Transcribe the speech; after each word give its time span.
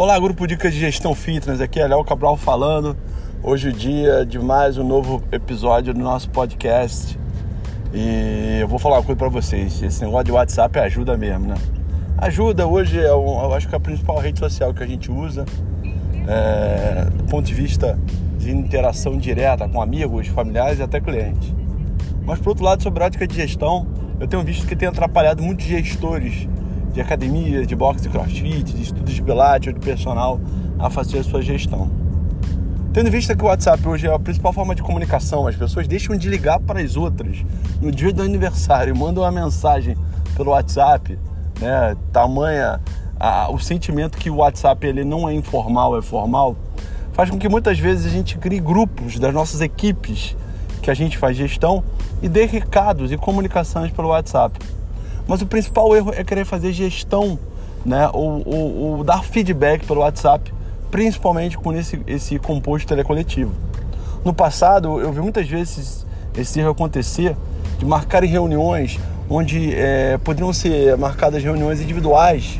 Olá, 0.00 0.18
grupo 0.18 0.46
Dicas 0.46 0.72
de 0.72 0.80
Gestão 0.80 1.14
Fitness, 1.14 1.60
aqui 1.60 1.78
é 1.78 1.86
Léo 1.86 2.02
Cabral 2.02 2.34
falando. 2.34 2.96
Hoje 3.42 3.68
é 3.68 3.70
o 3.70 3.74
dia 3.74 4.24
de 4.24 4.38
mais 4.38 4.78
um 4.78 4.82
novo 4.82 5.22
episódio 5.30 5.92
do 5.92 6.00
nosso 6.00 6.30
podcast. 6.30 7.18
E 7.92 8.60
eu 8.62 8.66
vou 8.66 8.78
falar 8.78 8.96
uma 8.96 9.02
coisa 9.02 9.18
para 9.18 9.28
vocês, 9.28 9.82
esse 9.82 10.02
negócio 10.02 10.24
de 10.24 10.32
WhatsApp 10.32 10.78
ajuda 10.78 11.18
mesmo, 11.18 11.48
né? 11.48 11.54
Ajuda, 12.16 12.66
hoje 12.66 12.98
é 12.98 13.14
um, 13.14 13.42
eu 13.42 13.52
acho 13.52 13.68
que 13.68 13.74
é 13.74 13.76
a 13.76 13.80
principal 13.80 14.18
rede 14.18 14.38
social 14.38 14.72
que 14.72 14.82
a 14.82 14.86
gente 14.86 15.12
usa 15.12 15.44
é, 16.26 17.04
do 17.04 17.24
ponto 17.24 17.44
de 17.44 17.52
vista 17.52 17.98
de 18.38 18.50
interação 18.50 19.18
direta 19.18 19.68
com 19.68 19.82
amigos, 19.82 20.28
familiares 20.28 20.78
e 20.78 20.82
até 20.82 20.98
clientes. 20.98 21.52
Mas 22.24 22.38
por 22.38 22.48
outro 22.48 22.64
lado, 22.64 22.82
sobre 22.82 23.02
a 23.02 23.06
ótica 23.06 23.26
de 23.26 23.36
gestão, 23.36 23.86
eu 24.18 24.26
tenho 24.26 24.42
visto 24.42 24.66
que 24.66 24.74
tem 24.74 24.88
atrapalhado 24.88 25.42
muitos 25.42 25.66
gestores 25.66 26.48
de 26.92 27.00
academia, 27.00 27.64
de 27.64 27.76
boxe, 27.76 28.02
de 28.02 28.08
crossfit, 28.08 28.64
de 28.64 28.82
estudos 28.82 29.12
de 29.12 29.22
pilates, 29.22 29.72
de 29.72 29.80
personal 29.80 30.40
a 30.78 30.90
fazer 30.90 31.18
a 31.18 31.24
sua 31.24 31.42
gestão. 31.42 31.90
Tendo 32.92 33.06
em 33.06 33.10
vista 33.10 33.36
que 33.36 33.44
o 33.44 33.46
WhatsApp 33.46 33.86
hoje 33.86 34.08
é 34.08 34.12
a 34.12 34.18
principal 34.18 34.52
forma 34.52 34.74
de 34.74 34.82
comunicação, 34.82 35.46
as 35.46 35.54
pessoas 35.54 35.86
deixam 35.86 36.16
de 36.16 36.28
ligar 36.28 36.58
para 36.58 36.80
as 36.80 36.96
outras 36.96 37.44
no 37.80 37.92
dia 37.92 38.12
do 38.12 38.22
aniversário, 38.22 38.96
mandam 38.96 39.22
uma 39.22 39.30
mensagem 39.30 39.96
pelo 40.36 40.50
WhatsApp, 40.50 41.16
né? 41.60 41.96
Tamanha 42.12 42.80
a, 43.20 43.50
o 43.50 43.58
sentimento 43.58 44.16
que 44.16 44.30
o 44.30 44.36
WhatsApp 44.36 44.84
ele 44.86 45.04
não 45.04 45.28
é 45.28 45.34
informal, 45.34 45.96
é 45.96 46.02
formal, 46.02 46.56
faz 47.12 47.30
com 47.30 47.38
que 47.38 47.48
muitas 47.48 47.78
vezes 47.78 48.06
a 48.06 48.08
gente 48.08 48.38
crie 48.38 48.58
grupos 48.58 49.18
das 49.18 49.32
nossas 49.32 49.60
equipes 49.60 50.34
que 50.82 50.90
a 50.90 50.94
gente 50.94 51.18
faz 51.18 51.36
gestão 51.36 51.84
e 52.22 52.28
dê 52.28 52.46
recados 52.46 53.12
e 53.12 53.16
comunicações 53.16 53.92
pelo 53.92 54.08
WhatsApp. 54.08 54.58
Mas 55.30 55.40
o 55.42 55.46
principal 55.46 55.94
erro 55.94 56.12
é 56.12 56.24
querer 56.24 56.44
fazer 56.44 56.72
gestão, 56.72 57.38
né? 57.86 58.10
Ou, 58.12 58.42
ou, 58.44 58.76
ou 58.76 59.04
dar 59.04 59.22
feedback 59.22 59.86
pelo 59.86 60.00
WhatsApp, 60.00 60.52
principalmente 60.90 61.56
com 61.56 61.72
esse, 61.72 62.02
esse 62.04 62.36
composto 62.40 62.88
telecoletivo. 62.88 63.52
No 64.24 64.34
passado, 64.34 65.00
eu 65.00 65.12
vi 65.12 65.20
muitas 65.20 65.46
vezes 65.46 66.04
esse 66.36 66.58
erro 66.58 66.70
acontecer 66.70 67.36
de 67.78 67.84
marcar 67.84 68.24
reuniões 68.24 68.98
onde 69.28 69.72
é, 69.72 70.18
poderiam 70.18 70.52
ser 70.52 70.96
marcadas 70.96 71.44
reuniões 71.44 71.80
individuais 71.80 72.58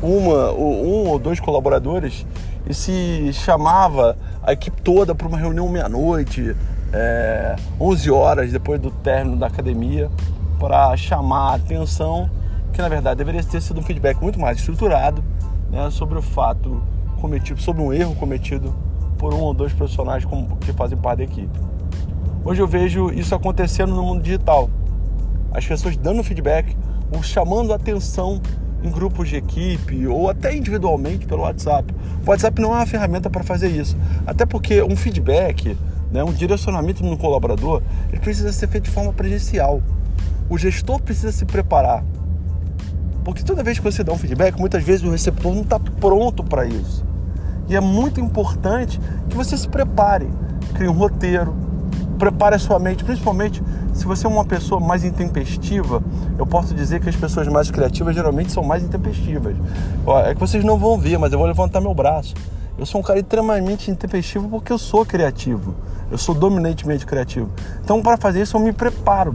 com 0.00 0.18
uma, 0.18 0.50
um 0.50 1.06
ou 1.10 1.20
dois 1.20 1.38
colaboradores 1.38 2.26
e 2.68 2.74
se 2.74 3.30
chamava 3.32 4.16
a 4.42 4.52
equipe 4.52 4.82
toda 4.82 5.14
para 5.14 5.28
uma 5.28 5.38
reunião 5.38 5.68
meia-noite, 5.68 6.56
é, 6.92 7.54
11 7.80 8.10
horas 8.10 8.50
depois 8.50 8.80
do 8.80 8.90
término 8.90 9.36
da 9.36 9.46
academia 9.46 10.10
para 10.58 10.96
chamar 10.96 11.52
a 11.52 11.54
atenção, 11.54 12.28
que 12.72 12.82
na 12.82 12.88
verdade 12.88 13.18
deveria 13.18 13.42
ter 13.42 13.60
sido 13.60 13.80
um 13.80 13.82
feedback 13.82 14.20
muito 14.20 14.38
mais 14.38 14.58
estruturado 14.58 15.22
né, 15.70 15.88
sobre 15.90 16.18
o 16.18 16.22
fato 16.22 16.82
cometido, 17.20 17.60
sobre 17.60 17.82
um 17.82 17.92
erro 17.92 18.14
cometido 18.14 18.74
por 19.16 19.34
um 19.34 19.40
ou 19.40 19.54
dois 19.54 19.72
profissionais 19.72 20.24
que 20.60 20.72
fazem 20.72 20.96
parte 20.96 21.18
da 21.18 21.24
equipe. 21.24 21.58
Hoje 22.44 22.62
eu 22.62 22.68
vejo 22.68 23.10
isso 23.10 23.34
acontecendo 23.34 23.94
no 23.94 24.02
mundo 24.02 24.22
digital. 24.22 24.70
As 25.52 25.66
pessoas 25.66 25.96
dando 25.96 26.22
feedback 26.22 26.76
ou 27.12 27.22
chamando 27.22 27.72
a 27.72 27.76
atenção 27.76 28.40
em 28.82 28.90
grupos 28.90 29.28
de 29.28 29.36
equipe 29.36 30.06
ou 30.06 30.30
até 30.30 30.54
individualmente 30.56 31.26
pelo 31.26 31.42
WhatsApp. 31.42 31.92
O 32.24 32.30
WhatsApp 32.30 32.60
não 32.60 32.72
é 32.72 32.76
uma 32.76 32.86
ferramenta 32.86 33.28
para 33.28 33.42
fazer 33.42 33.68
isso. 33.68 33.96
Até 34.26 34.46
porque 34.46 34.82
um 34.82 34.96
feedback, 34.96 35.76
né, 36.12 36.22
um 36.22 36.32
direcionamento 36.32 37.04
no 37.04 37.18
colaborador, 37.18 37.82
ele 38.10 38.20
precisa 38.20 38.52
ser 38.52 38.68
feito 38.68 38.84
de 38.84 38.90
forma 38.90 39.12
presencial 39.12 39.82
o 40.48 40.56
gestor 40.56 41.00
precisa 41.00 41.32
se 41.32 41.44
preparar. 41.44 42.04
Porque 43.24 43.42
toda 43.42 43.62
vez 43.62 43.78
que 43.78 43.84
você 43.84 44.02
dá 44.02 44.12
um 44.12 44.18
feedback, 44.18 44.58
muitas 44.58 44.82
vezes 44.82 45.04
o 45.04 45.10
receptor 45.10 45.54
não 45.54 45.62
está 45.62 45.78
pronto 45.78 46.42
para 46.42 46.64
isso. 46.64 47.04
E 47.68 47.76
é 47.76 47.80
muito 47.80 48.20
importante 48.20 48.98
que 49.28 49.36
você 49.36 49.56
se 49.56 49.68
prepare, 49.68 50.28
crie 50.74 50.88
um 50.88 50.92
roteiro, 50.92 51.54
prepare 52.18 52.56
a 52.56 52.58
sua 52.58 52.78
mente, 52.78 53.04
principalmente 53.04 53.62
se 53.92 54.04
você 54.06 54.26
é 54.26 54.30
uma 54.30 54.44
pessoa 54.44 54.80
mais 54.80 55.04
intempestiva, 55.04 56.02
eu 56.38 56.46
posso 56.46 56.74
dizer 56.74 57.00
que 57.00 57.08
as 57.08 57.16
pessoas 57.16 57.48
mais 57.48 57.70
criativas 57.70 58.14
geralmente 58.14 58.52
são 58.52 58.62
mais 58.62 58.82
intempestivas. 58.82 59.56
É 60.24 60.34
que 60.34 60.40
vocês 60.40 60.64
não 60.64 60.78
vão 60.78 60.96
ver, 60.98 61.18
mas 61.18 61.32
eu 61.32 61.38
vou 61.38 61.46
levantar 61.46 61.80
meu 61.80 61.92
braço. 61.92 62.34
Eu 62.78 62.86
sou 62.86 63.00
um 63.00 63.04
cara 63.04 63.18
extremamente 63.18 63.90
intempestivo 63.90 64.48
porque 64.48 64.72
eu 64.72 64.78
sou 64.78 65.04
criativo. 65.04 65.74
Eu 66.10 66.16
sou 66.16 66.34
dominantemente 66.34 67.04
criativo. 67.04 67.50
Então, 67.82 68.00
para 68.00 68.16
fazer 68.16 68.42
isso, 68.42 68.56
eu 68.56 68.60
me 68.60 68.72
preparo 68.72 69.34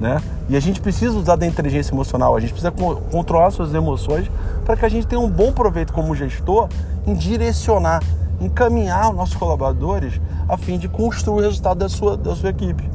né? 0.00 0.20
E 0.48 0.56
a 0.56 0.60
gente 0.60 0.80
precisa 0.80 1.16
usar 1.16 1.36
da 1.36 1.46
inteligência 1.46 1.92
emocional, 1.92 2.36
a 2.36 2.40
gente 2.40 2.52
precisa 2.52 2.72
controlar 3.10 3.50
suas 3.50 3.74
emoções 3.74 4.30
para 4.64 4.76
que 4.76 4.84
a 4.84 4.88
gente 4.88 5.06
tenha 5.06 5.20
um 5.20 5.30
bom 5.30 5.52
proveito 5.52 5.92
como 5.92 6.14
gestor 6.14 6.68
em 7.06 7.14
direcionar, 7.14 8.02
encaminhar 8.40 9.10
os 9.10 9.16
nossos 9.16 9.34
colaboradores 9.34 10.20
a 10.48 10.56
fim 10.56 10.78
de 10.78 10.88
construir 10.88 11.42
o 11.42 11.44
resultado 11.46 11.78
da 11.78 11.88
sua, 11.88 12.16
da 12.16 12.34
sua 12.34 12.50
equipe. 12.50 12.88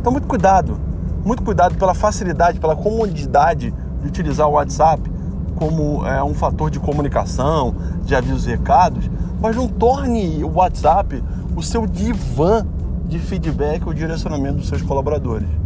Então, 0.00 0.10
muito 0.10 0.26
cuidado, 0.26 0.78
muito 1.24 1.42
cuidado 1.42 1.76
pela 1.76 1.94
facilidade, 1.94 2.58
pela 2.58 2.76
comodidade 2.76 3.72
de 4.00 4.08
utilizar 4.08 4.48
o 4.48 4.52
WhatsApp 4.52 5.12
como 5.54 6.04
é, 6.06 6.22
um 6.22 6.34
fator 6.34 6.70
de 6.70 6.80
comunicação, 6.80 7.74
de 8.04 8.14
avisos 8.14 8.46
e 8.46 8.50
recados, 8.50 9.08
mas 9.40 9.54
não 9.54 9.68
torne 9.68 10.42
o 10.42 10.54
WhatsApp 10.54 11.22
o 11.54 11.62
seu 11.62 11.86
divã 11.86 12.66
de 13.06 13.18
feedback 13.18 13.86
ou 13.86 13.94
direcionamento 13.94 14.56
dos 14.56 14.68
seus 14.68 14.82
colaboradores 14.82 15.63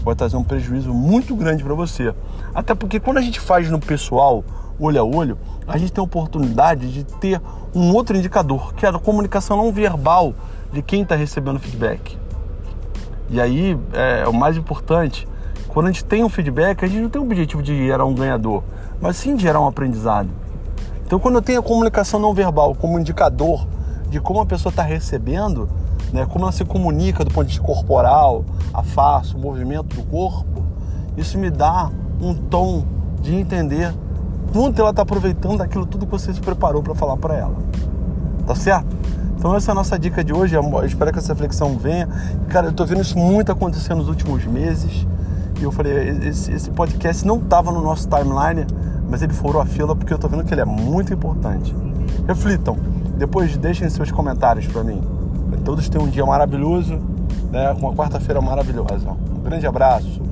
pode 0.00 0.18
trazer 0.18 0.36
um 0.36 0.44
prejuízo 0.44 0.92
muito 0.92 1.34
grande 1.34 1.62
para 1.62 1.74
você. 1.74 2.14
Até 2.54 2.74
porque 2.74 2.98
quando 2.98 3.18
a 3.18 3.22
gente 3.22 3.38
faz 3.38 3.70
no 3.70 3.78
pessoal, 3.78 4.44
olho 4.78 5.00
a 5.00 5.04
olho, 5.04 5.38
a 5.66 5.76
gente 5.78 5.92
tem 5.92 6.00
a 6.00 6.04
oportunidade 6.04 6.92
de 6.92 7.04
ter 7.04 7.40
um 7.74 7.92
outro 7.92 8.16
indicador, 8.16 8.74
que 8.74 8.84
é 8.84 8.88
a 8.88 8.98
comunicação 8.98 9.56
não 9.56 9.72
verbal 9.72 10.34
de 10.72 10.82
quem 10.82 11.02
está 11.02 11.14
recebendo 11.14 11.58
feedback. 11.58 12.18
E 13.28 13.40
aí, 13.40 13.78
é, 13.92 14.26
o 14.26 14.32
mais 14.32 14.56
importante, 14.56 15.28
quando 15.68 15.86
a 15.86 15.92
gente 15.92 16.04
tem 16.04 16.24
um 16.24 16.28
feedback, 16.28 16.84
a 16.84 16.88
gente 16.88 17.00
não 17.00 17.08
tem 17.08 17.20
o 17.20 17.24
objetivo 17.24 17.62
de 17.62 17.76
gerar 17.76 18.04
um 18.04 18.14
ganhador, 18.14 18.62
mas 19.00 19.16
sim 19.16 19.36
de 19.36 19.42
gerar 19.42 19.60
um 19.60 19.68
aprendizado. 19.68 20.28
Então, 21.06 21.18
quando 21.18 21.36
eu 21.36 21.42
tenho 21.42 21.60
a 21.60 21.62
comunicação 21.62 22.18
não 22.18 22.34
verbal 22.34 22.74
como 22.74 22.98
indicador 22.98 23.66
de 24.10 24.20
como 24.20 24.40
a 24.40 24.46
pessoa 24.46 24.70
está 24.70 24.82
recebendo, 24.82 25.68
né, 26.12 26.26
como 26.26 26.44
ela 26.44 26.52
se 26.52 26.64
comunica 26.64 27.24
do 27.24 27.30
ponto 27.30 27.46
de 27.46 27.52
vista 27.52 27.64
corporal, 27.64 28.44
a 28.74 28.82
face, 28.82 29.34
o 29.34 29.38
movimento 29.38 29.96
do 29.96 30.02
corpo, 30.02 30.64
isso 31.16 31.38
me 31.38 31.50
dá 31.50 31.90
um 32.20 32.34
tom 32.34 32.84
de 33.22 33.34
entender 33.34 33.94
quanto 34.52 34.80
ela 34.80 34.90
está 34.90 35.02
aproveitando 35.02 35.58
daquilo 35.58 35.86
tudo 35.86 36.06
que 36.06 36.12
você 36.12 36.34
se 36.34 36.40
preparou 36.40 36.82
para 36.82 36.94
falar 36.94 37.16
para 37.16 37.36
ela. 37.36 37.56
Tá 38.46 38.54
certo? 38.54 38.96
Então 39.38 39.54
essa 39.54 39.70
é 39.70 39.72
a 39.72 39.74
nossa 39.74 39.98
dica 39.98 40.22
de 40.24 40.32
hoje. 40.32 40.54
Eu 40.54 40.84
espero 40.84 41.12
que 41.12 41.18
essa 41.18 41.32
reflexão 41.32 41.78
venha. 41.78 42.08
Cara, 42.48 42.66
eu 42.66 42.70
estou 42.70 42.84
vendo 42.84 43.00
isso 43.00 43.16
muito 43.16 43.52
acontecer 43.52 43.94
nos 43.94 44.08
últimos 44.08 44.44
meses. 44.44 45.06
E 45.60 45.62
eu 45.62 45.70
falei, 45.70 46.10
esse, 46.26 46.52
esse 46.52 46.70
podcast 46.70 47.26
não 47.26 47.36
estava 47.36 47.70
no 47.70 47.80
nosso 47.80 48.08
timeline, 48.08 48.66
mas 49.08 49.22
ele 49.22 49.32
furou 49.32 49.62
a 49.62 49.66
fila 49.66 49.94
porque 49.94 50.12
eu 50.12 50.16
estou 50.16 50.28
vendo 50.28 50.44
que 50.44 50.52
ele 50.52 50.62
é 50.62 50.66
muito 50.66 51.12
importante. 51.12 51.74
Reflitam. 52.26 52.76
Depois 53.20 53.54
deixem 53.54 53.86
seus 53.90 54.10
comentários 54.10 54.66
para 54.66 54.82
mim. 54.82 55.02
Todos 55.62 55.90
tenham 55.90 56.06
um 56.06 56.08
dia 56.08 56.24
maravilhoso, 56.24 56.98
né? 57.52 57.70
uma 57.72 57.92
quarta-feira 57.92 58.40
maravilhosa. 58.40 59.10
Um 59.10 59.42
grande 59.42 59.66
abraço. 59.66 60.22